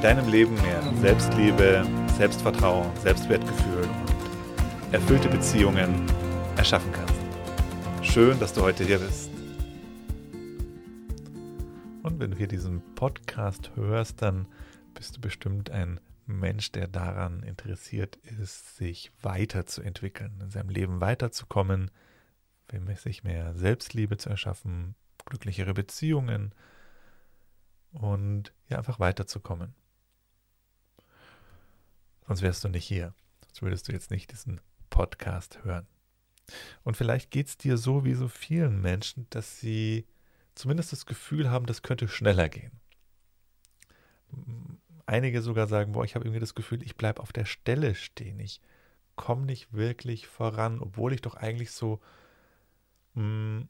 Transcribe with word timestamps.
deinem 0.00 0.28
Leben 0.28 0.54
mehr 0.62 0.80
Selbstliebe, 1.00 1.84
Selbstvertrauen, 2.16 2.88
Selbstwertgefühl 2.98 3.82
und 3.82 4.94
erfüllte 4.94 5.28
Beziehungen 5.28 6.06
erschaffen 6.56 6.92
kannst. 6.92 7.14
Schön, 8.02 8.38
dass 8.38 8.52
du 8.52 8.62
heute 8.62 8.84
hier 8.84 9.00
bist. 9.00 9.28
Und 12.04 12.20
wenn 12.20 12.30
du 12.30 12.36
hier 12.36 12.46
diesen 12.46 12.80
Podcast 12.94 13.72
hörst, 13.74 14.22
dann 14.22 14.46
bist 14.94 15.16
du 15.16 15.20
bestimmt 15.20 15.70
ein 15.70 15.98
Mensch, 16.26 16.70
der 16.70 16.86
daran 16.86 17.42
interessiert 17.42 18.16
ist, 18.40 18.76
sich 18.76 19.10
weiterzuentwickeln, 19.20 20.40
in 20.40 20.50
seinem 20.50 20.68
Leben 20.68 21.00
weiterzukommen, 21.00 21.90
sich 22.96 23.24
mehr 23.24 23.54
Selbstliebe 23.54 24.16
zu 24.16 24.28
erschaffen, 24.28 24.94
glücklichere 25.24 25.74
Beziehungen 25.74 26.54
und 27.92 28.52
ja, 28.68 28.78
einfach 28.78 29.00
weiterzukommen. 29.00 29.74
Sonst 32.28 32.42
wärst 32.42 32.62
du 32.62 32.68
nicht 32.68 32.84
hier. 32.84 33.14
Sonst 33.46 33.62
würdest 33.62 33.88
du 33.88 33.92
jetzt 33.92 34.10
nicht 34.10 34.30
diesen 34.30 34.60
Podcast 34.90 35.64
hören. 35.64 35.86
Und 36.84 36.94
vielleicht 36.94 37.30
geht 37.30 37.48
es 37.48 37.56
dir 37.56 37.78
so 37.78 38.04
wie 38.04 38.12
so 38.12 38.28
vielen 38.28 38.82
Menschen, 38.82 39.26
dass 39.30 39.60
sie 39.60 40.06
zumindest 40.54 40.92
das 40.92 41.06
Gefühl 41.06 41.50
haben, 41.50 41.64
das 41.64 41.80
könnte 41.80 42.06
schneller 42.06 42.50
gehen. 42.50 42.72
Einige 45.06 45.40
sogar 45.40 45.66
sagen, 45.68 45.92
boah, 45.92 46.04
ich 46.04 46.14
habe 46.14 46.26
irgendwie 46.26 46.40
das 46.40 46.54
Gefühl, 46.54 46.82
ich 46.82 46.96
bleibe 46.96 47.22
auf 47.22 47.32
der 47.32 47.46
Stelle 47.46 47.94
stehen. 47.94 48.38
Ich 48.40 48.60
komme 49.16 49.46
nicht 49.46 49.72
wirklich 49.72 50.26
voran, 50.26 50.80
obwohl 50.80 51.14
ich 51.14 51.22
doch 51.22 51.34
eigentlich 51.34 51.70
so 51.70 51.98
mh, 53.14 53.22
mm, 53.22 53.68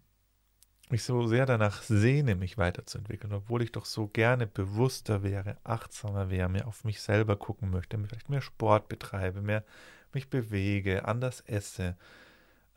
mich 0.91 1.03
so 1.03 1.27
sehr 1.27 1.47
danach 1.47 1.83
sehne, 1.83 2.35
mich 2.35 2.59
weiterzuentwickeln, 2.59 3.33
obwohl 3.33 3.63
ich 3.63 3.73
doch 3.73 3.85
so 3.85 4.09
gerne 4.09 4.47
bewusster 4.47 5.23
wäre, 5.23 5.57
achtsamer 5.65 6.31
wäre, 6.31 6.49
mehr 6.49 6.67
auf 6.67 6.85
mich 6.85 7.01
selber 7.01 7.37
gucken 7.37 7.71
möchte, 7.71 7.99
vielleicht 7.99 8.31
mehr 8.31 8.41
Sport 8.41 8.89
betreibe, 8.89 9.43
mehr 9.43 9.65
mich 10.13 10.31
bewege, 10.31 11.07
anders 11.07 11.41
esse, 11.43 11.97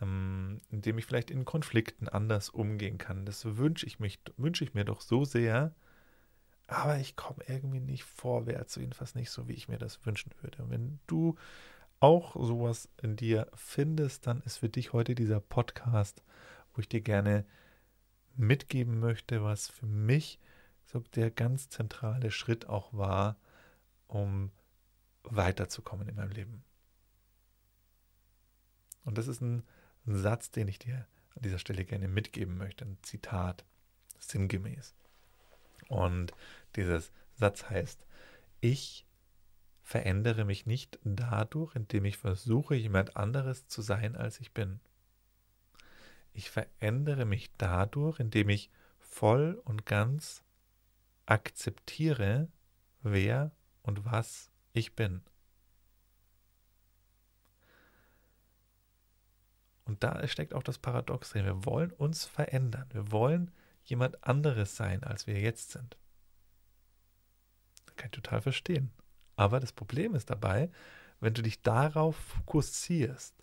ähm, 0.01 0.61
indem 0.69 0.97
ich 0.97 1.05
vielleicht 1.05 1.31
in 1.31 1.45
Konflikten 1.45 2.07
anders 2.07 2.49
umgehen 2.49 2.97
kann. 2.97 3.25
Das 3.25 3.57
wünsche 3.57 3.85
ich 3.85 3.99
mich, 3.99 4.19
wünsche 4.37 4.63
ich 4.63 4.73
mir 4.73 4.85
doch 4.85 5.01
so 5.01 5.25
sehr, 5.25 5.73
aber 6.67 6.97
ich 6.97 7.15
komme 7.15 7.43
irgendwie 7.47 7.81
nicht 7.81 8.03
vorwärts, 8.03 8.75
jedenfalls 8.75 9.15
nicht 9.15 9.29
so, 9.29 9.47
wie 9.47 9.53
ich 9.53 9.67
mir 9.67 9.77
das 9.77 10.05
wünschen 10.05 10.31
würde. 10.41 10.63
Und 10.63 10.71
wenn 10.71 10.99
du 11.07 11.35
auch 11.99 12.35
sowas 12.35 12.89
in 13.01 13.15
dir 13.15 13.47
findest, 13.53 14.25
dann 14.25 14.41
ist 14.41 14.57
für 14.57 14.69
dich 14.69 14.93
heute 14.93 15.13
dieser 15.13 15.39
Podcast, 15.39 16.23
wo 16.73 16.79
ich 16.79 16.89
dir 16.89 17.01
gerne 17.01 17.45
mitgeben 18.35 18.99
möchte, 18.99 19.43
was 19.43 19.67
für 19.67 19.85
mich 19.85 20.39
so 20.85 20.99
der 20.99 21.31
ganz 21.31 21.69
zentrale 21.69 22.31
Schritt 22.31 22.67
auch 22.67 22.93
war, 22.93 23.37
um 24.07 24.51
weiterzukommen 25.23 26.07
in 26.07 26.15
meinem 26.15 26.31
Leben. 26.31 26.63
Und 29.03 29.17
das 29.17 29.27
ist 29.27 29.41
ein, 29.41 29.63
Satz, 30.05 30.49
den 30.49 30.67
ich 30.67 30.79
dir 30.79 31.07
an 31.35 31.43
dieser 31.43 31.59
Stelle 31.59 31.85
gerne 31.85 32.07
mitgeben 32.07 32.57
möchte, 32.57 32.85
ein 32.85 32.97
Zitat, 33.03 33.65
sinngemäß. 34.17 34.95
Und 35.89 36.33
dieser 36.75 37.03
Satz 37.35 37.69
heißt, 37.69 38.03
ich 38.61 39.05
verändere 39.83 40.43
mich 40.43 40.65
nicht 40.65 40.99
dadurch, 41.03 41.75
indem 41.75 42.05
ich 42.05 42.17
versuche, 42.17 42.73
jemand 42.75 43.15
anderes 43.15 43.67
zu 43.67 43.81
sein, 43.81 44.15
als 44.15 44.39
ich 44.39 44.53
bin. 44.53 44.79
Ich 46.33 46.49
verändere 46.49 47.25
mich 47.25 47.51
dadurch, 47.57 48.19
indem 48.19 48.49
ich 48.49 48.69
voll 48.99 49.61
und 49.65 49.85
ganz 49.85 50.43
akzeptiere, 51.25 52.47
wer 53.01 53.51
und 53.83 54.05
was 54.05 54.49
ich 54.73 54.95
bin. 54.95 55.21
Und 59.85 60.03
da 60.03 60.25
steckt 60.27 60.53
auch 60.53 60.63
das 60.63 60.77
Paradox 60.77 61.31
drin. 61.31 61.45
Wir 61.45 61.65
wollen 61.65 61.91
uns 61.91 62.25
verändern. 62.25 62.87
Wir 62.93 63.11
wollen 63.11 63.51
jemand 63.83 64.23
anderes 64.23 64.77
sein, 64.77 65.03
als 65.03 65.27
wir 65.27 65.39
jetzt 65.39 65.71
sind. 65.71 65.97
Das 67.85 67.95
kann 67.97 68.07
ich 68.07 68.11
total 68.11 68.41
verstehen. 68.41 68.91
Aber 69.35 69.59
das 69.59 69.73
Problem 69.73 70.15
ist 70.15 70.29
dabei, 70.29 70.69
wenn 71.19 71.33
du 71.33 71.41
dich 71.41 71.61
darauf 71.61 72.15
fokussierst, 72.15 73.35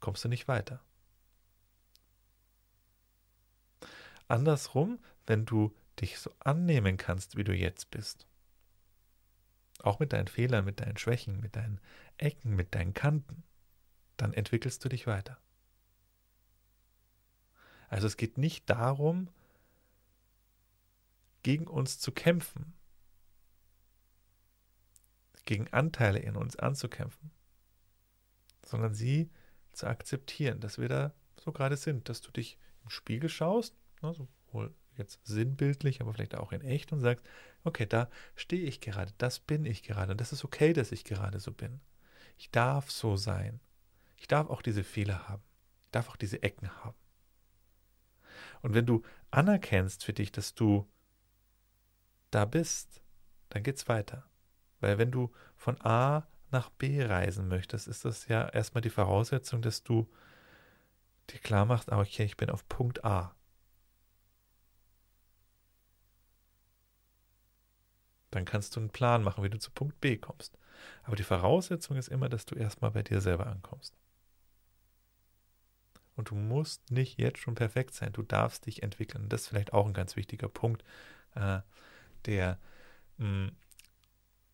kommst 0.00 0.24
du 0.24 0.28
nicht 0.28 0.46
weiter. 0.48 0.80
Andersrum, 4.32 4.98
wenn 5.26 5.44
du 5.44 5.76
dich 6.00 6.18
so 6.18 6.34
annehmen 6.38 6.96
kannst, 6.96 7.36
wie 7.36 7.44
du 7.44 7.54
jetzt 7.54 7.90
bist, 7.90 8.26
auch 9.82 9.98
mit 9.98 10.14
deinen 10.14 10.26
Fehlern, 10.26 10.64
mit 10.64 10.80
deinen 10.80 10.96
Schwächen, 10.96 11.38
mit 11.40 11.54
deinen 11.54 11.80
Ecken, 12.16 12.56
mit 12.56 12.74
deinen 12.74 12.94
Kanten, 12.94 13.42
dann 14.16 14.32
entwickelst 14.32 14.82
du 14.82 14.88
dich 14.88 15.06
weiter. 15.06 15.38
Also 17.90 18.06
es 18.06 18.16
geht 18.16 18.38
nicht 18.38 18.70
darum, 18.70 19.28
gegen 21.42 21.66
uns 21.66 21.98
zu 21.98 22.10
kämpfen, 22.10 22.72
gegen 25.44 25.70
Anteile 25.74 26.20
in 26.20 26.36
uns 26.36 26.56
anzukämpfen, 26.56 27.32
sondern 28.64 28.94
sie 28.94 29.30
zu 29.72 29.86
akzeptieren, 29.88 30.60
dass 30.60 30.78
wir 30.78 30.88
da 30.88 31.12
so 31.36 31.52
gerade 31.52 31.76
sind, 31.76 32.08
dass 32.08 32.22
du 32.22 32.30
dich 32.30 32.56
im 32.82 32.88
Spiegel 32.88 33.28
schaust 33.28 33.76
ne, 34.02 34.14
sowohl 34.14 34.74
jetzt 34.96 35.20
sinnbildlich, 35.24 36.00
aber 36.00 36.12
vielleicht 36.12 36.34
auch 36.34 36.52
in 36.52 36.60
echt 36.60 36.92
und 36.92 37.00
sagst, 37.00 37.24
okay, 37.64 37.86
da 37.86 38.10
stehe 38.34 38.64
ich 38.64 38.80
gerade, 38.80 39.12
das 39.18 39.40
bin 39.40 39.64
ich 39.64 39.82
gerade 39.82 40.12
und 40.12 40.20
das 40.20 40.32
ist 40.32 40.44
okay, 40.44 40.72
dass 40.72 40.92
ich 40.92 41.04
gerade 41.04 41.40
so 41.40 41.52
bin. 41.52 41.80
Ich 42.36 42.50
darf 42.50 42.90
so 42.90 43.16
sein. 43.16 43.60
Ich 44.16 44.28
darf 44.28 44.50
auch 44.50 44.62
diese 44.62 44.84
Fehler 44.84 45.28
haben. 45.28 45.42
Ich 45.84 45.90
darf 45.92 46.08
auch 46.08 46.16
diese 46.16 46.42
Ecken 46.42 46.70
haben. 46.84 46.96
Und 48.62 48.74
wenn 48.74 48.86
du 48.86 49.02
anerkennst 49.30 50.04
für 50.04 50.12
dich, 50.12 50.32
dass 50.32 50.54
du 50.54 50.88
da 52.30 52.44
bist, 52.44 53.02
dann 53.48 53.62
geht's 53.62 53.88
weiter. 53.88 54.24
Weil 54.80 54.98
wenn 54.98 55.10
du 55.10 55.32
von 55.56 55.80
A 55.80 56.26
nach 56.50 56.70
B 56.70 57.02
reisen 57.04 57.48
möchtest, 57.48 57.88
ist 57.88 58.04
das 58.04 58.28
ja 58.28 58.48
erstmal 58.48 58.82
die 58.82 58.90
Voraussetzung, 58.90 59.62
dass 59.62 59.82
du 59.82 60.08
dir 61.30 61.38
klar 61.38 61.64
machst, 61.64 61.90
ah, 61.90 62.00
okay, 62.00 62.24
ich 62.24 62.36
bin 62.36 62.50
auf 62.50 62.68
Punkt 62.68 63.04
A. 63.04 63.34
Dann 68.32 68.46
kannst 68.46 68.74
du 68.74 68.80
einen 68.80 68.90
Plan 68.90 69.22
machen, 69.22 69.44
wie 69.44 69.50
du 69.50 69.58
zu 69.58 69.70
Punkt 69.70 70.00
B 70.00 70.16
kommst. 70.16 70.58
Aber 71.04 71.16
die 71.16 71.22
Voraussetzung 71.22 71.96
ist 71.96 72.08
immer, 72.08 72.28
dass 72.28 72.46
du 72.46 72.54
erstmal 72.54 72.90
bei 72.90 73.02
dir 73.02 73.20
selber 73.20 73.46
ankommst. 73.46 73.94
Und 76.16 76.30
du 76.30 76.34
musst 76.34 76.90
nicht 76.90 77.18
jetzt 77.18 77.38
schon 77.38 77.54
perfekt 77.54 77.94
sein. 77.94 78.12
Du 78.12 78.22
darfst 78.22 78.66
dich 78.66 78.82
entwickeln. 78.82 79.28
das 79.28 79.42
ist 79.42 79.48
vielleicht 79.48 79.72
auch 79.72 79.86
ein 79.86 79.92
ganz 79.92 80.16
wichtiger 80.16 80.48
Punkt, 80.48 80.82
äh, 81.34 81.60
der 82.24 82.58
mh, 83.18 83.26
hm, 83.26 83.56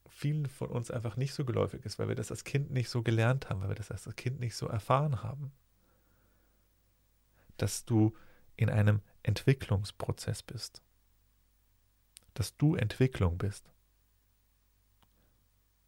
vielen 0.08 0.46
von 0.46 0.70
uns 0.70 0.90
einfach 0.90 1.16
nicht 1.16 1.32
so 1.32 1.44
geläufig 1.44 1.84
ist, 1.84 2.00
weil 2.00 2.08
wir 2.08 2.16
das 2.16 2.32
als 2.32 2.42
Kind 2.42 2.72
nicht 2.72 2.88
so 2.88 3.02
gelernt 3.02 3.48
haben, 3.48 3.60
weil 3.60 3.68
wir 3.68 3.76
das 3.76 3.92
als 3.92 4.08
Kind 4.16 4.40
nicht 4.40 4.56
so 4.56 4.66
erfahren 4.66 5.22
haben. 5.22 5.52
Dass 7.56 7.84
du 7.84 8.16
in 8.56 8.70
einem 8.70 9.02
Entwicklungsprozess 9.22 10.42
bist 10.42 10.82
dass 12.38 12.56
du 12.56 12.76
Entwicklung 12.76 13.36
bist. 13.36 13.68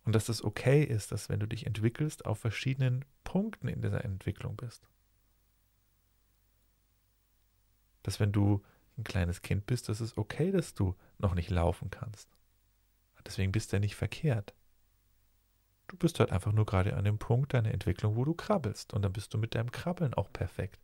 Und 0.04 0.16
dass 0.16 0.28
es 0.28 0.42
okay 0.42 0.82
ist, 0.82 1.12
dass 1.12 1.28
wenn 1.28 1.38
du 1.38 1.46
dich 1.46 1.64
entwickelst, 1.64 2.26
auf 2.26 2.40
verschiedenen 2.40 3.04
Punkten 3.22 3.68
in 3.68 3.80
dieser 3.80 4.04
Entwicklung 4.04 4.56
bist. 4.56 4.88
Dass 8.02 8.18
wenn 8.18 8.32
du 8.32 8.64
ein 8.98 9.04
kleines 9.04 9.42
Kind 9.42 9.66
bist, 9.66 9.88
dass 9.88 10.00
es 10.00 10.18
okay, 10.18 10.50
dass 10.50 10.74
du 10.74 10.96
noch 11.18 11.36
nicht 11.36 11.50
laufen 11.50 11.88
kannst. 11.88 12.28
Deswegen 13.24 13.52
bist 13.52 13.70
du 13.70 13.76
ja 13.76 13.80
nicht 13.80 13.94
verkehrt. 13.94 14.52
Du 15.86 15.96
bist 15.96 16.18
halt 16.18 16.32
einfach 16.32 16.52
nur 16.52 16.66
gerade 16.66 16.96
an 16.96 17.04
dem 17.04 17.18
Punkt 17.18 17.54
deiner 17.54 17.70
Entwicklung, 17.70 18.16
wo 18.16 18.24
du 18.24 18.34
krabbelst. 18.34 18.92
Und 18.92 19.02
dann 19.02 19.12
bist 19.12 19.32
du 19.32 19.38
mit 19.38 19.54
deinem 19.54 19.70
Krabbeln 19.70 20.14
auch 20.14 20.32
perfekt. 20.32 20.80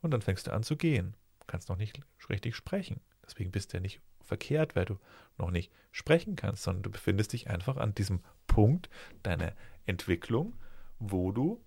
Und 0.00 0.12
dann 0.12 0.22
fängst 0.22 0.46
du 0.46 0.54
an 0.54 0.62
zu 0.62 0.78
gehen. 0.78 1.14
Du 1.40 1.46
kannst 1.48 1.68
noch 1.68 1.76
nicht 1.76 2.00
richtig 2.30 2.56
sprechen. 2.56 3.02
Deswegen 3.26 3.50
bist 3.50 3.72
du 3.72 3.76
ja 3.76 3.80
nicht 3.80 4.00
verkehrt, 4.20 4.76
weil 4.76 4.84
du 4.84 4.98
noch 5.38 5.50
nicht 5.50 5.72
sprechen 5.92 6.36
kannst, 6.36 6.62
sondern 6.62 6.82
du 6.82 6.90
befindest 6.90 7.32
dich 7.32 7.48
einfach 7.50 7.76
an 7.76 7.94
diesem 7.94 8.20
Punkt 8.46 8.88
deiner 9.22 9.52
Entwicklung, 9.86 10.54
wo 10.98 11.32
du 11.32 11.62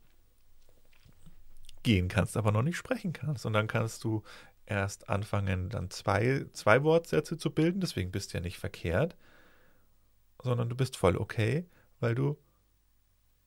gehen 1.83 2.07
kannst, 2.07 2.35
aber 2.37 2.51
noch 2.51 2.63
nicht 2.63 2.77
sprechen 2.77 3.13
kannst. 3.13 3.45
Und 3.45 3.53
dann 3.53 3.67
kannst 3.67 4.03
du 4.03 4.23
erst 4.65 5.09
anfangen, 5.09 5.69
dann 5.69 5.89
zwei, 5.89 6.45
zwei 6.51 6.83
Wortsätze 6.83 7.37
zu 7.37 7.51
bilden, 7.51 7.79
deswegen 7.79 8.11
bist 8.11 8.33
du 8.33 8.37
ja 8.37 8.43
nicht 8.43 8.57
verkehrt, 8.57 9.15
sondern 10.43 10.69
du 10.69 10.75
bist 10.75 10.97
voll 10.97 11.17
okay, 11.17 11.65
weil 11.99 12.15
du, 12.15 12.37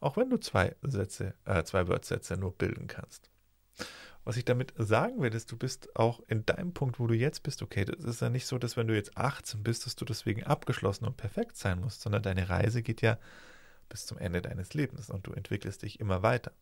auch 0.00 0.16
wenn 0.16 0.30
du 0.30 0.38
zwei 0.38 0.74
Sätze, 0.82 1.34
äh, 1.44 1.62
zwei 1.64 1.86
Wortsätze 1.88 2.36
nur 2.36 2.52
bilden 2.52 2.86
kannst. 2.86 3.30
Was 4.30 4.36
ich 4.36 4.44
damit 4.44 4.72
sagen 4.76 5.20
will, 5.20 5.34
ist, 5.34 5.50
du 5.50 5.56
bist 5.56 5.96
auch 5.96 6.20
in 6.28 6.46
deinem 6.46 6.72
Punkt, 6.72 7.00
wo 7.00 7.08
du 7.08 7.16
jetzt 7.16 7.42
bist, 7.42 7.62
okay. 7.62 7.84
Das 7.84 8.04
ist 8.04 8.20
ja 8.20 8.30
nicht 8.30 8.46
so, 8.46 8.58
dass 8.58 8.76
wenn 8.76 8.86
du 8.86 8.94
jetzt 8.94 9.16
18 9.16 9.64
bist, 9.64 9.86
dass 9.86 9.96
du 9.96 10.04
deswegen 10.04 10.44
abgeschlossen 10.44 11.04
und 11.04 11.16
perfekt 11.16 11.56
sein 11.56 11.80
musst, 11.80 12.02
sondern 12.02 12.22
deine 12.22 12.48
Reise 12.48 12.84
geht 12.84 13.02
ja 13.02 13.18
bis 13.88 14.06
zum 14.06 14.18
Ende 14.18 14.40
deines 14.40 14.72
Lebens 14.72 15.10
und 15.10 15.26
du 15.26 15.32
entwickelst 15.32 15.82
dich 15.82 15.98
immer 15.98 16.22
weiter. 16.22 16.52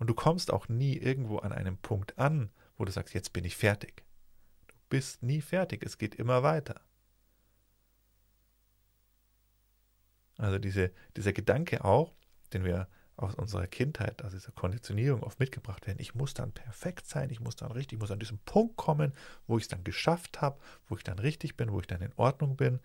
Und 0.00 0.08
du 0.08 0.14
kommst 0.14 0.52
auch 0.52 0.68
nie 0.68 0.96
irgendwo 0.96 1.38
an 1.38 1.52
einem 1.52 1.78
Punkt 1.78 2.18
an, 2.18 2.50
wo 2.76 2.84
du 2.84 2.90
sagst, 2.90 3.14
jetzt 3.14 3.32
bin 3.32 3.44
ich 3.44 3.56
fertig. 3.56 4.02
Du 4.66 4.74
bist 4.88 5.22
nie 5.22 5.40
fertig, 5.40 5.84
es 5.84 5.98
geht 5.98 6.16
immer 6.16 6.42
weiter. 6.42 6.80
Also 10.36 10.58
diese, 10.58 10.90
dieser 11.16 11.32
Gedanke 11.32 11.84
auch, 11.84 12.12
den 12.52 12.64
wir 12.64 12.88
aus 13.16 13.34
unserer 13.34 13.66
Kindheit, 13.66 14.24
aus 14.24 14.32
dieser 14.32 14.52
Konditionierung 14.52 15.22
oft 15.22 15.38
mitgebracht 15.38 15.86
werden. 15.86 16.00
Ich 16.00 16.14
muss 16.14 16.34
dann 16.34 16.52
perfekt 16.52 17.06
sein, 17.06 17.30
ich 17.30 17.40
muss 17.40 17.56
dann 17.56 17.72
richtig, 17.72 17.96
ich 17.96 18.00
muss 18.00 18.10
an 18.10 18.18
diesen 18.18 18.38
Punkt 18.38 18.76
kommen, 18.76 19.12
wo 19.46 19.58
ich 19.58 19.64
es 19.64 19.68
dann 19.68 19.84
geschafft 19.84 20.40
habe, 20.40 20.58
wo 20.86 20.96
ich 20.96 21.04
dann 21.04 21.18
richtig 21.18 21.56
bin, 21.56 21.72
wo 21.72 21.80
ich 21.80 21.86
dann 21.86 22.00
in 22.00 22.12
Ordnung 22.16 22.56
bin, 22.56 22.80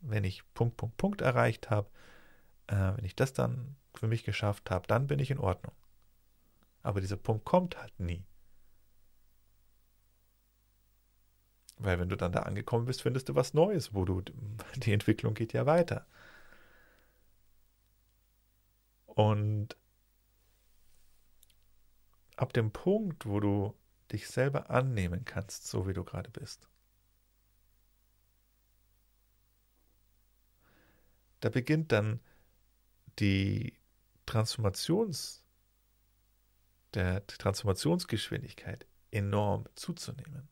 wenn 0.00 0.24
ich 0.24 0.42
Punkt, 0.54 0.76
Punkt, 0.76 0.96
Punkt 0.96 1.20
erreicht 1.20 1.70
habe. 1.70 1.88
Äh, 2.66 2.96
wenn 2.96 3.04
ich 3.04 3.16
das 3.16 3.32
dann 3.32 3.76
für 3.94 4.08
mich 4.08 4.24
geschafft 4.24 4.70
habe, 4.70 4.86
dann 4.86 5.06
bin 5.06 5.18
ich 5.18 5.30
in 5.30 5.38
Ordnung. 5.38 5.72
Aber 6.82 7.00
dieser 7.00 7.16
Punkt 7.16 7.44
kommt 7.44 7.78
halt 7.78 7.98
nie. 7.98 8.24
Weil 11.78 11.98
wenn 12.00 12.08
du 12.08 12.16
dann 12.16 12.32
da 12.32 12.40
angekommen 12.40 12.86
bist, 12.86 13.02
findest 13.02 13.28
du 13.28 13.34
was 13.34 13.54
Neues, 13.54 13.94
wo 13.94 14.04
du, 14.04 14.22
die 14.76 14.92
Entwicklung 14.92 15.34
geht 15.34 15.52
ja 15.52 15.66
weiter. 15.66 16.06
Und 19.18 19.76
ab 22.36 22.52
dem 22.52 22.70
Punkt, 22.70 23.26
wo 23.26 23.40
du 23.40 23.74
dich 24.12 24.28
selber 24.28 24.70
annehmen 24.70 25.24
kannst, 25.24 25.66
so 25.66 25.88
wie 25.88 25.92
du 25.92 26.04
gerade 26.04 26.30
bist, 26.30 26.68
da 31.40 31.48
beginnt 31.48 31.90
dann 31.90 32.20
die 33.18 33.76
Transformations, 34.24 35.42
der 36.94 37.26
Transformationsgeschwindigkeit 37.26 38.86
enorm 39.10 39.68
zuzunehmen. 39.74 40.48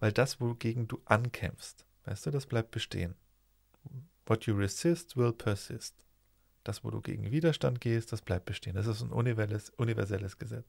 Weil 0.00 0.12
das, 0.12 0.38
wogegen 0.38 0.86
du 0.86 1.00
ankämpfst, 1.06 1.86
weißt 2.04 2.26
du, 2.26 2.30
das 2.30 2.44
bleibt 2.44 2.72
bestehen. 2.72 3.14
What 4.26 4.44
you 4.44 4.54
resist 4.54 5.16
will 5.16 5.32
persist. 5.32 6.09
Das, 6.64 6.84
wo 6.84 6.90
du 6.90 7.00
gegen 7.00 7.30
Widerstand 7.30 7.80
gehst, 7.80 8.12
das 8.12 8.22
bleibt 8.22 8.44
bestehen. 8.44 8.74
Das 8.74 8.86
ist 8.86 9.00
ein 9.00 9.12
universelles, 9.12 9.70
universelles 9.70 10.38
Gesetz. 10.38 10.66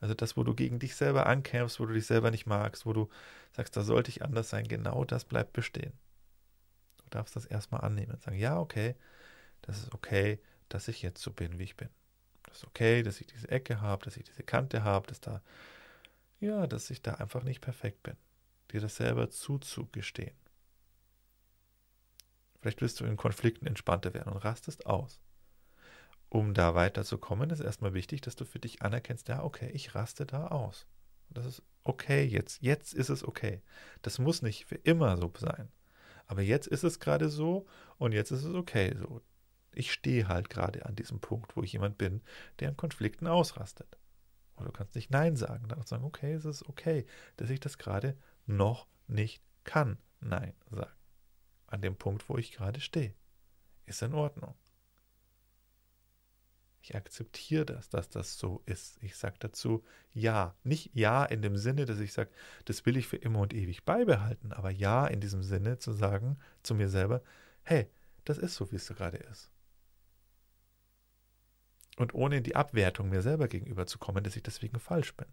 Also 0.00 0.14
das, 0.14 0.36
wo 0.36 0.42
du 0.42 0.52
gegen 0.54 0.80
dich 0.80 0.96
selber 0.96 1.26
ankämpfst, 1.26 1.78
wo 1.78 1.86
du 1.86 1.94
dich 1.94 2.06
selber 2.06 2.32
nicht 2.32 2.44
magst, 2.44 2.84
wo 2.86 2.92
du 2.92 3.08
sagst, 3.52 3.76
da 3.76 3.82
sollte 3.82 4.10
ich 4.10 4.22
anders 4.22 4.50
sein, 4.50 4.66
genau 4.66 5.04
das 5.04 5.24
bleibt 5.24 5.52
bestehen. 5.52 5.92
Du 6.98 7.04
darfst 7.10 7.36
das 7.36 7.46
erstmal 7.46 7.82
annehmen 7.82 8.12
und 8.12 8.20
sagen, 8.20 8.36
ja, 8.36 8.58
okay, 8.58 8.96
das 9.62 9.78
ist 9.78 9.94
okay, 9.94 10.40
dass 10.68 10.88
ich 10.88 11.02
jetzt 11.02 11.22
so 11.22 11.30
bin, 11.30 11.58
wie 11.58 11.64
ich 11.64 11.76
bin. 11.76 11.88
Das 12.42 12.58
ist 12.58 12.66
okay, 12.66 13.04
dass 13.04 13.20
ich 13.20 13.28
diese 13.28 13.48
Ecke 13.48 13.80
habe, 13.80 14.04
dass 14.04 14.16
ich 14.16 14.24
diese 14.24 14.42
Kante 14.42 14.82
habe, 14.82 15.06
dass 15.06 15.20
da, 15.20 15.40
ja, 16.40 16.66
dass 16.66 16.90
ich 16.90 17.00
da 17.00 17.14
einfach 17.14 17.44
nicht 17.44 17.60
perfekt 17.60 18.02
bin. 18.02 18.16
Dir 18.72 18.80
das 18.80 18.96
selber 18.96 19.30
zuzugestehen. 19.30 20.34
Vielleicht 22.62 22.80
willst 22.80 23.00
du 23.00 23.04
in 23.04 23.16
Konflikten 23.16 23.66
entspannter 23.66 24.14
werden 24.14 24.32
und 24.32 24.44
rastest 24.44 24.86
aus. 24.86 25.20
Um 26.28 26.54
da 26.54 26.76
weiterzukommen, 26.76 27.50
ist 27.50 27.58
erstmal 27.58 27.92
wichtig, 27.92 28.20
dass 28.20 28.36
du 28.36 28.44
für 28.44 28.60
dich 28.60 28.82
anerkennst, 28.82 29.28
ja, 29.28 29.42
okay, 29.42 29.68
ich 29.74 29.96
raste 29.96 30.26
da 30.26 30.46
aus. 30.46 30.86
Das 31.28 31.44
ist 31.44 31.64
okay 31.82 32.24
jetzt. 32.24 32.62
Jetzt 32.62 32.94
ist 32.94 33.08
es 33.08 33.26
okay. 33.26 33.62
Das 34.00 34.20
muss 34.20 34.42
nicht 34.42 34.64
für 34.64 34.76
immer 34.76 35.16
so 35.16 35.32
sein. 35.36 35.72
Aber 36.28 36.40
jetzt 36.40 36.68
ist 36.68 36.84
es 36.84 37.00
gerade 37.00 37.28
so 37.28 37.66
und 37.98 38.12
jetzt 38.12 38.30
ist 38.30 38.44
es 38.44 38.54
okay 38.54 38.94
so. 38.96 39.20
Ich 39.74 39.92
stehe 39.92 40.28
halt 40.28 40.48
gerade 40.48 40.86
an 40.86 40.94
diesem 40.94 41.18
Punkt, 41.18 41.56
wo 41.56 41.64
ich 41.64 41.72
jemand 41.72 41.98
bin, 41.98 42.22
der 42.60 42.68
in 42.68 42.76
Konflikten 42.76 43.26
ausrastet. 43.26 43.98
Und 44.54 44.66
du 44.66 44.72
kannst 44.72 44.94
nicht 44.94 45.10
Nein 45.10 45.34
sagen, 45.34 45.66
dann 45.66 45.82
sagen, 45.82 46.04
okay, 46.04 46.32
es 46.34 46.44
ist 46.44 46.68
okay, 46.68 47.06
dass 47.38 47.50
ich 47.50 47.58
das 47.58 47.76
gerade 47.76 48.16
noch 48.46 48.86
nicht 49.08 49.42
kann. 49.64 49.98
Nein 50.20 50.54
sagen 50.70 50.92
an 51.72 51.82
dem 51.82 51.96
Punkt, 51.96 52.28
wo 52.28 52.36
ich 52.38 52.52
gerade 52.52 52.80
stehe. 52.80 53.14
Ist 53.86 54.02
in 54.02 54.14
Ordnung. 54.14 54.54
Ich 56.82 56.96
akzeptiere 56.96 57.64
das, 57.64 57.88
dass 57.90 58.08
das 58.08 58.38
so 58.38 58.62
ist. 58.66 59.00
Ich 59.02 59.16
sage 59.16 59.36
dazu 59.38 59.84
ja. 60.12 60.56
Nicht 60.64 60.90
ja 60.94 61.24
in 61.24 61.40
dem 61.40 61.56
Sinne, 61.56 61.84
dass 61.84 62.00
ich 62.00 62.12
sage, 62.12 62.30
das 62.64 62.84
will 62.84 62.96
ich 62.96 63.06
für 63.06 63.16
immer 63.16 63.40
und 63.40 63.54
ewig 63.54 63.84
beibehalten, 63.84 64.52
aber 64.52 64.70
ja 64.70 65.06
in 65.06 65.20
diesem 65.20 65.42
Sinne 65.44 65.78
zu 65.78 65.92
sagen 65.92 66.38
zu 66.62 66.74
mir 66.74 66.88
selber, 66.88 67.22
hey, 67.62 67.88
das 68.24 68.38
ist 68.38 68.56
so, 68.56 68.70
wie 68.72 68.76
es 68.76 68.88
gerade 68.88 69.18
ist. 69.18 69.50
Und 71.96 72.14
ohne 72.14 72.38
in 72.38 72.42
die 72.42 72.56
Abwertung 72.56 73.10
mir 73.10 73.22
selber 73.22 73.46
gegenüber 73.46 73.86
zu 73.86 73.98
kommen, 73.98 74.24
dass 74.24 74.34
ich 74.34 74.42
deswegen 74.42 74.80
falsch 74.80 75.14
bin. 75.14 75.26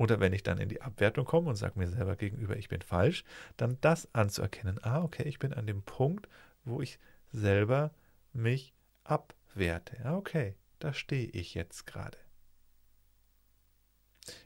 Oder 0.00 0.18
wenn 0.18 0.32
ich 0.32 0.42
dann 0.42 0.56
in 0.56 0.70
die 0.70 0.80
Abwertung 0.80 1.26
komme 1.26 1.50
und 1.50 1.56
sage 1.56 1.78
mir 1.78 1.86
selber 1.86 2.16
gegenüber, 2.16 2.56
ich 2.56 2.70
bin 2.70 2.80
falsch, 2.80 3.22
dann 3.58 3.76
das 3.82 4.08
anzuerkennen. 4.14 4.82
Ah, 4.82 5.02
okay, 5.02 5.24
ich 5.24 5.38
bin 5.38 5.52
an 5.52 5.66
dem 5.66 5.82
Punkt, 5.82 6.26
wo 6.64 6.80
ich 6.80 6.98
selber 7.32 7.92
mich 8.32 8.72
abwerte. 9.04 9.98
Ja, 10.02 10.16
okay, 10.16 10.54
da 10.78 10.94
stehe 10.94 11.26
ich 11.26 11.52
jetzt 11.52 11.86
gerade. 11.86 12.16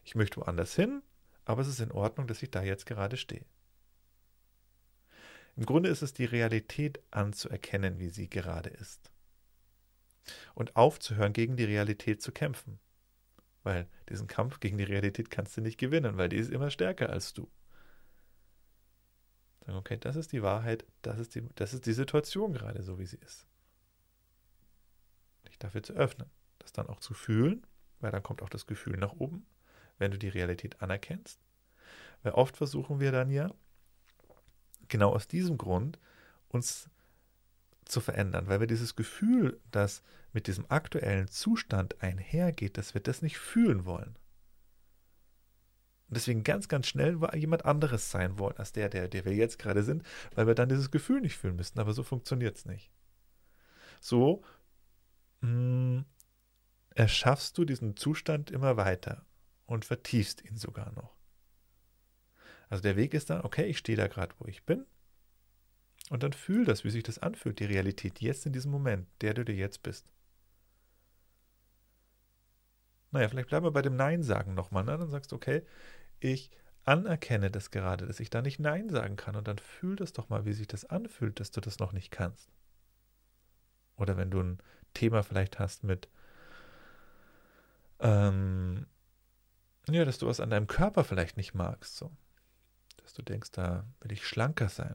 Ich 0.03 0.17
möchte 0.17 0.39
woanders 0.39 0.75
hin, 0.75 1.05
aber 1.45 1.62
es 1.62 1.69
ist 1.69 1.79
in 1.79 1.93
Ordnung, 1.93 2.27
dass 2.27 2.43
ich 2.43 2.50
da 2.50 2.65
jetzt 2.65 2.87
gerade 2.87 3.17
stehe. 3.17 3.45
Im 5.55 5.67
Grunde 5.67 5.88
ist 5.88 6.02
es 6.02 6.12
die 6.12 6.25
Realität 6.25 6.99
anzuerkennen, 7.12 8.00
wie 8.00 8.09
sie 8.09 8.28
gerade 8.28 8.71
ist. 8.71 9.12
Und 10.57 10.75
aufzuhören, 10.75 11.33
gegen 11.33 11.55
die 11.55 11.62
Realität 11.62 12.23
zu 12.23 12.33
kämpfen. 12.33 12.81
Weil 13.64 13.88
diesen 14.09 14.28
Kampf 14.28 14.61
gegen 14.61 14.78
die 14.78 14.85
Realität 14.85 15.30
kannst 15.30 15.56
du 15.56 15.61
nicht 15.61 15.78
gewinnen, 15.78 16.16
weil 16.16 16.28
die 16.28 16.37
ist 16.37 16.52
immer 16.52 16.71
stärker 16.71 17.11
als 17.11 17.33
du. 17.33 17.50
Sagen, 19.61 19.78
okay, 19.78 19.97
das 19.99 20.16
ist 20.16 20.33
die 20.33 20.42
Wahrheit, 20.42 20.85
das 21.02 21.18
ist 21.18 21.35
die, 21.35 21.42
das 21.54 21.73
ist 21.75 21.87
die 21.87 21.94
Situation 21.94 22.52
gerade 22.52 22.83
so, 22.83 22.99
wie 22.99 23.06
sie 23.06 23.16
ist. 23.16 23.47
Dich 25.49 25.59
dafür 25.59 25.83
zu 25.83 25.94
öffnen, 25.94 26.30
das 26.59 26.73
dann 26.73 26.87
auch 26.87 27.00
zu 27.00 27.14
fühlen, 27.14 27.66
weil 28.00 28.12
dann 28.12 28.23
kommt 28.23 28.42
auch 28.42 28.50
das 28.50 28.66
Gefühl 28.66 28.99
nach 28.99 29.14
oben, 29.14 29.47
wenn 29.99 30.11
du 30.11 30.18
die 30.18 30.28
Realität 30.28 30.83
anerkennst. 30.83 31.40
Weil 32.23 32.33
oft 32.33 32.56
versuchen 32.56 33.00
wir 33.00 33.12
dann 33.12 33.30
ja, 33.30 33.50
genau 34.88 35.14
aus 35.14 35.26
diesem 35.26 35.56
Grund, 35.56 35.99
uns 36.49 36.90
zu 37.85 38.00
verändern, 38.00 38.49
weil 38.49 38.61
wir 38.61 38.67
dieses 38.67 38.97
Gefühl, 38.97 39.61
das 39.71 40.03
mit 40.33 40.47
diesem 40.47 40.67
aktuellen 40.71 41.29
Zustand 41.29 42.03
einhergeht, 42.03 42.76
dass 42.79 42.95
wir 42.95 43.00
das 43.00 43.23
nicht 43.23 43.38
fühlen 43.38 43.85
wollen. 43.85 44.17
Und 46.09 46.17
deswegen 46.17 46.45
ganz, 46.45 46.69
ganz 46.69 46.87
schnell 46.87 47.19
jemand 47.35 47.64
anderes 47.64 48.11
sein 48.11 48.38
wollen, 48.38 48.57
als 48.57 48.73
der, 48.73 48.88
der, 48.88 49.09
der 49.09 49.25
wir 49.25 49.35
jetzt 49.35 49.59
gerade 49.59 49.83
sind, 49.83 50.03
weil 50.35 50.47
wir 50.47 50.55
dann 50.55 50.69
dieses 50.69 50.91
Gefühl 50.91 51.21
nicht 51.21 51.37
fühlen 51.37 51.57
müssen. 51.57 51.79
Aber 51.79 51.93
so 51.93 52.03
funktioniert 52.03 52.57
es 52.57 52.67
nicht. 52.67 52.91
So 54.00 54.45
mh, 55.41 55.49
hm, 55.49 56.05
erschaffst 56.91 57.57
du 57.59 57.64
diesen 57.64 57.97
Zustand 57.97 58.50
immer 58.50 58.76
weiter 58.76 59.25
und 59.67 59.85
vertiefst 59.85 60.45
ihn 60.45 60.57
sogar 60.57 60.93
noch. 60.93 61.17
Also 62.69 62.83
der 62.83 62.97
Weg 62.97 63.14
ist 63.14 63.31
dann, 63.31 63.43
okay, 63.43 63.64
ich 63.64 63.79
stehe 63.79 63.97
da 63.97 64.07
gerade, 64.07 64.35
wo 64.38 64.47
ich 64.47 64.64
bin, 64.64 64.87
und 66.14 66.23
dann 66.23 66.33
fühl 66.33 66.64
das, 66.64 66.85
wie 66.85 66.90
sich 66.90 67.02
das 67.02 67.18
anfühlt, 67.18 67.59
die 67.59 67.64
Realität 67.64 68.21
jetzt 68.21 68.47
in 68.47 68.52
diesem 68.52 68.71
Moment, 68.71 69.09
der 69.21 69.35
du 69.35 69.44
dir 69.44 69.56
jetzt 69.56 69.83
bist. 69.83 70.06
Naja, 73.11 73.28
vielleicht 73.28 73.49
bleiben 73.49 73.66
wir 73.66 73.73
bei 73.73 73.83
dem 73.83 73.97
Nein 73.97 74.23
sagen 74.23 74.54
nochmal. 74.54 74.85
Ne? 74.85 74.97
Dann 74.97 75.11
sagst 75.11 75.33
du, 75.33 75.37
okay, 75.37 75.66
ich 76.21 76.52
anerkenne 76.85 77.50
das 77.50 77.73
gerade, 77.73 78.06
dass 78.06 78.21
ich 78.21 78.30
da 78.30 78.42
nicht 78.42 78.61
Nein 78.61 78.90
sagen 78.90 79.16
kann. 79.16 79.35
Und 79.35 79.49
dann 79.49 79.59
fühl 79.59 79.97
das 79.97 80.12
doch 80.12 80.28
mal, 80.28 80.44
wie 80.44 80.52
sich 80.52 80.68
das 80.68 80.85
anfühlt, 80.85 81.40
dass 81.40 81.50
du 81.50 81.61
das 81.61 81.80
noch 81.80 81.90
nicht 81.90 82.12
kannst. 82.12 82.49
Oder 83.97 84.16
wenn 84.16 84.30
du 84.30 84.40
ein 84.40 84.59
Thema 84.92 85.25
vielleicht 85.25 85.59
hast 85.59 85.83
mit, 85.83 86.09
ähm, 87.99 88.87
ja, 89.88 90.04
dass 90.04 90.18
du 90.18 90.28
was 90.28 90.38
an 90.38 90.50
deinem 90.50 90.68
Körper 90.68 91.02
vielleicht 91.02 91.37
nicht 91.37 91.54
magst, 91.54 91.97
so. 91.97 92.12
Dass 92.99 93.14
du 93.14 93.23
denkst, 93.23 93.50
da 93.50 93.85
will 93.99 94.12
ich 94.12 94.25
schlanker 94.25 94.68
sein. 94.68 94.94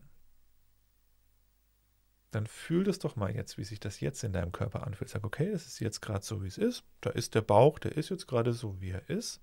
Dann 2.31 2.45
fühl 2.45 2.83
das 2.83 2.99
doch 2.99 3.15
mal 3.15 3.33
jetzt, 3.33 3.57
wie 3.57 3.63
sich 3.63 3.79
das 3.79 3.99
jetzt 4.01 4.23
in 4.23 4.33
deinem 4.33 4.51
Körper 4.51 4.85
anfühlt. 4.85 5.09
Sag, 5.09 5.23
okay, 5.23 5.51
das 5.51 5.65
ist 5.65 5.79
jetzt 5.79 6.01
gerade 6.01 6.23
so, 6.23 6.43
wie 6.43 6.47
es 6.47 6.57
ist. 6.57 6.83
Da 7.01 7.09
ist 7.09 7.33
der 7.33 7.41
Bauch, 7.41 7.79
der 7.79 7.97
ist 7.97 8.09
jetzt 8.09 8.27
gerade 8.27 8.53
so, 8.53 8.79
wie 8.81 8.91
er 8.91 9.09
ist. 9.09 9.41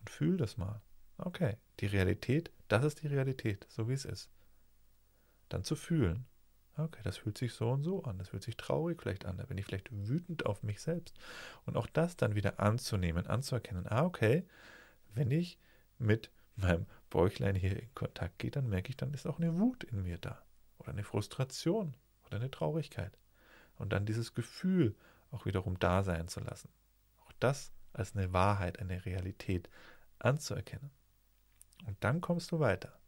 Und 0.00 0.10
fühl 0.10 0.36
das 0.36 0.56
mal. 0.56 0.82
Okay, 1.18 1.56
die 1.80 1.86
Realität, 1.86 2.50
das 2.68 2.84
ist 2.84 3.02
die 3.02 3.06
Realität, 3.06 3.66
so 3.68 3.88
wie 3.88 3.92
es 3.92 4.04
ist. 4.04 4.28
Dann 5.48 5.62
zu 5.62 5.76
fühlen. 5.76 6.26
Okay, 6.76 7.00
das 7.04 7.18
fühlt 7.18 7.38
sich 7.38 7.52
so 7.52 7.70
und 7.70 7.84
so 7.84 8.02
an. 8.02 8.18
Das 8.18 8.30
fühlt 8.30 8.42
sich 8.42 8.56
traurig 8.56 9.00
vielleicht 9.00 9.26
an. 9.26 9.36
Da 9.36 9.44
bin 9.44 9.56
ich 9.58 9.64
vielleicht 9.64 9.88
wütend 9.92 10.46
auf 10.46 10.64
mich 10.64 10.80
selbst. 10.80 11.14
Und 11.66 11.76
auch 11.76 11.86
das 11.86 12.16
dann 12.16 12.34
wieder 12.34 12.58
anzunehmen, 12.58 13.28
anzuerkennen. 13.28 13.86
Ah, 13.86 14.04
okay, 14.04 14.44
wenn 15.14 15.30
ich 15.30 15.58
mit 15.98 16.30
meinem 16.56 16.86
Bäuchlein 17.10 17.54
hier 17.54 17.80
in 17.80 17.94
Kontakt 17.94 18.40
gehe, 18.40 18.50
dann 18.50 18.68
merke 18.68 18.90
ich, 18.90 18.96
dann 18.96 19.14
ist 19.14 19.26
auch 19.26 19.38
eine 19.38 19.58
Wut 19.58 19.84
in 19.84 20.02
mir 20.02 20.18
da. 20.18 20.42
Oder 20.84 20.92
eine 20.92 21.04
Frustration 21.04 21.94
oder 22.26 22.36
eine 22.36 22.50
Traurigkeit. 22.50 23.18
Und 23.76 23.92
dann 23.92 24.06
dieses 24.06 24.34
Gefühl 24.34 24.94
auch 25.30 25.46
wiederum 25.46 25.78
da 25.78 26.04
sein 26.04 26.28
zu 26.28 26.40
lassen. 26.40 26.68
Auch 27.24 27.32
das 27.40 27.72
als 27.92 28.14
eine 28.14 28.32
Wahrheit, 28.32 28.78
eine 28.78 29.04
Realität 29.04 29.68
anzuerkennen. 30.18 30.90
Und 31.86 31.96
dann 32.00 32.20
kommst 32.20 32.52
du 32.52 32.60
weiter. 32.60 32.98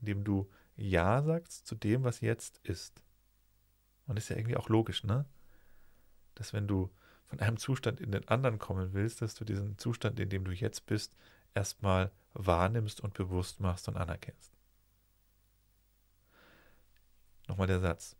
Indem 0.00 0.24
du 0.24 0.50
Ja 0.76 1.22
sagst 1.22 1.66
zu 1.66 1.74
dem, 1.74 2.04
was 2.04 2.20
jetzt 2.20 2.58
ist. 2.58 3.02
Und 4.06 4.18
ist 4.18 4.28
ja 4.28 4.36
irgendwie 4.36 4.56
auch 4.56 4.68
logisch, 4.68 5.04
ne? 5.04 5.24
Dass 6.34 6.52
wenn 6.52 6.66
du 6.66 6.90
von 7.24 7.40
einem 7.40 7.56
Zustand 7.56 8.00
in 8.00 8.12
den 8.12 8.28
anderen 8.28 8.58
kommen 8.58 8.92
willst, 8.92 9.22
dass 9.22 9.34
du 9.34 9.44
diesen 9.44 9.78
Zustand, 9.78 10.20
in 10.20 10.28
dem 10.28 10.44
du 10.44 10.52
jetzt 10.52 10.86
bist, 10.86 11.16
erstmal 11.54 12.10
wahrnimmst 12.34 13.00
und 13.00 13.14
bewusst 13.14 13.60
machst 13.60 13.88
und 13.88 13.96
anerkennst. 13.96 14.53
Nochmal 17.46 17.66
der 17.66 17.80
Satz. 17.80 18.16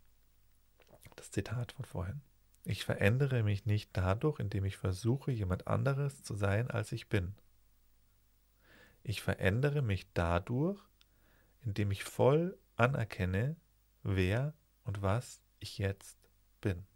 Das 1.17 1.31
Zitat 1.31 1.73
von 1.73 1.85
vorhin. 1.85 2.21
Ich 2.65 2.85
verändere 2.85 3.43
mich 3.43 3.67
nicht 3.67 3.91
dadurch, 3.93 4.41
indem 4.41 4.65
ich 4.65 4.77
versuche, 4.77 5.31
jemand 5.31 5.67
anderes 5.67 6.23
zu 6.23 6.35
sein, 6.35 6.71
als 6.71 6.93
ich 6.93 7.09
bin. 7.09 7.35
Ich 9.03 9.23
verändere 9.23 9.83
mich 9.83 10.11
dadurch, 10.15 10.81
indem 11.63 11.91
ich 11.91 12.05
voll 12.05 12.59
anerkenne, 12.77 13.57
wer 14.03 14.55
und 14.85 15.03
was 15.03 15.43
ich 15.61 15.79
jetzt 15.79 16.19
bin. 16.61 16.87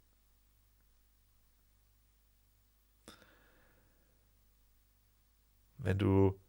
Wenn 5.77 5.97
du 5.97 6.39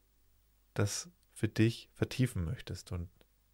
das 0.75 1.11
für 1.35 1.49
dich 1.49 1.91
vertiefen 1.95 2.45
möchtest 2.45 2.91
und 2.91 3.09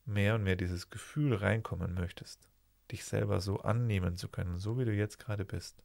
mehr 0.06 0.36
und 0.36 0.44
mehr 0.44 0.56
dieses 0.56 0.90
Gefühl 0.90 1.34
reinkommen 1.34 1.94
möchtest, 1.94 2.48
dich 2.90 3.04
selber 3.04 3.40
so 3.40 3.60
annehmen 3.60 4.16
zu 4.16 4.28
können, 4.28 4.58
so 4.58 4.78
wie 4.78 4.84
du 4.84 4.92
jetzt 4.92 5.18
gerade 5.18 5.44
bist, 5.44 5.82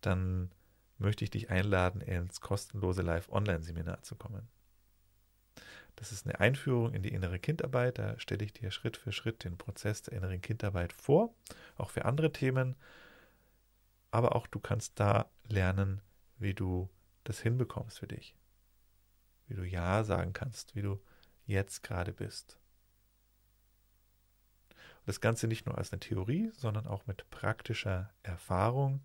dann 0.00 0.50
möchte 0.98 1.24
ich 1.24 1.30
dich 1.30 1.50
einladen, 1.50 2.00
ins 2.00 2.40
kostenlose 2.40 3.02
Live-Online-Seminar 3.02 4.02
zu 4.02 4.16
kommen. 4.16 4.48
Das 5.96 6.12
ist 6.12 6.26
eine 6.26 6.38
Einführung 6.38 6.94
in 6.94 7.02
die 7.02 7.12
innere 7.12 7.40
Kindarbeit. 7.40 7.98
Da 7.98 8.18
stelle 8.20 8.44
ich 8.44 8.52
dir 8.52 8.70
Schritt 8.70 8.96
für 8.96 9.10
Schritt 9.10 9.42
den 9.42 9.58
Prozess 9.58 10.02
der 10.02 10.14
inneren 10.14 10.40
Kindarbeit 10.40 10.92
vor, 10.92 11.34
auch 11.76 11.90
für 11.90 12.04
andere 12.04 12.30
Themen. 12.30 12.76
Aber 14.12 14.36
auch 14.36 14.46
du 14.46 14.60
kannst 14.60 15.00
da 15.00 15.28
lernen, 15.48 16.00
wie 16.38 16.54
du 16.54 16.88
das 17.24 17.40
hinbekommst 17.40 17.98
für 17.98 18.06
dich. 18.06 18.36
Wie 19.48 19.54
du 19.54 19.64
Ja 19.64 20.04
sagen 20.04 20.32
kannst, 20.32 20.76
wie 20.76 20.82
du 20.82 21.00
jetzt 21.46 21.82
gerade 21.82 22.12
bist. 22.12 22.58
Und 24.70 25.08
das 25.08 25.20
Ganze 25.20 25.48
nicht 25.48 25.66
nur 25.66 25.78
als 25.78 25.92
eine 25.92 26.00
Theorie, 26.00 26.50
sondern 26.54 26.86
auch 26.86 27.06
mit 27.06 27.28
praktischer 27.30 28.10
Erfahrung. 28.22 29.00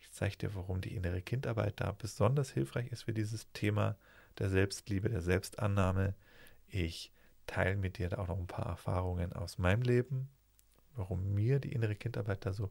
Ich 0.00 0.10
zeige 0.10 0.36
dir, 0.36 0.54
warum 0.54 0.80
die 0.80 0.94
innere 0.94 1.22
Kindarbeit 1.22 1.80
da 1.80 1.92
besonders 1.92 2.50
hilfreich 2.50 2.90
ist 2.90 3.04
für 3.04 3.12
dieses 3.12 3.50
Thema 3.52 3.96
der 4.38 4.50
Selbstliebe, 4.50 5.08
der 5.08 5.22
Selbstannahme. 5.22 6.14
Ich 6.66 7.12
teile 7.46 7.76
mit 7.76 7.98
dir 7.98 8.08
da 8.08 8.18
auch 8.18 8.28
noch 8.28 8.38
ein 8.38 8.46
paar 8.46 8.66
Erfahrungen 8.66 9.32
aus 9.32 9.58
meinem 9.58 9.82
Leben, 9.82 10.28
warum 10.94 11.34
mir 11.34 11.60
die 11.60 11.72
innere 11.72 11.94
Kindarbeit 11.94 12.44
da 12.44 12.52
so, 12.52 12.70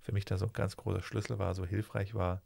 für 0.00 0.12
mich 0.12 0.24
da 0.24 0.36
so 0.38 0.46
ein 0.46 0.52
ganz 0.52 0.76
großer 0.76 1.02
Schlüssel 1.02 1.38
war, 1.38 1.54
so 1.54 1.64
hilfreich 1.64 2.14
war. 2.14 2.42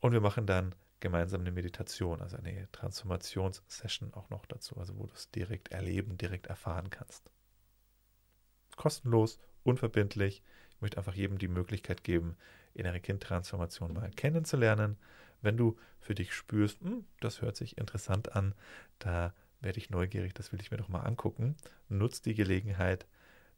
Und 0.00 0.12
wir 0.12 0.20
machen 0.20 0.46
dann 0.46 0.74
gemeinsam 1.02 1.42
eine 1.42 1.52
Meditation, 1.52 2.22
also 2.22 2.38
eine 2.38 2.72
Transformationssession 2.72 4.14
auch 4.14 4.30
noch 4.30 4.46
dazu, 4.46 4.78
also 4.78 4.96
wo 4.96 5.04
du 5.04 5.12
es 5.12 5.30
direkt 5.30 5.70
erleben, 5.72 6.16
direkt 6.16 6.46
erfahren 6.46 6.88
kannst. 6.88 7.30
Kostenlos, 8.76 9.38
unverbindlich. 9.64 10.42
Ich 10.70 10.80
möchte 10.80 10.96
einfach 10.96 11.12
jedem 11.14 11.36
die 11.38 11.48
Möglichkeit 11.48 12.04
geben, 12.04 12.38
innere 12.72 13.00
Kindtransformation 13.00 13.92
mal 13.92 14.10
kennenzulernen. 14.12 14.96
Wenn 15.42 15.58
du 15.58 15.76
für 16.00 16.14
dich 16.14 16.32
spürst, 16.32 16.80
hm, 16.80 17.04
das 17.20 17.42
hört 17.42 17.56
sich 17.56 17.76
interessant 17.76 18.34
an, 18.34 18.54
da 18.98 19.34
werde 19.60 19.76
ich 19.78 19.90
neugierig, 19.90 20.32
das 20.34 20.52
will 20.52 20.60
ich 20.60 20.70
mir 20.70 20.78
doch 20.78 20.88
mal 20.88 21.00
angucken, 21.00 21.56
nutz 21.88 22.22
die 22.22 22.34
Gelegenheit. 22.34 23.06